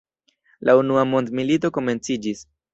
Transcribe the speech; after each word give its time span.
La 0.69 0.75
Unua 0.83 1.05
mondmilito 1.11 1.73
komenciĝis. 1.79 2.45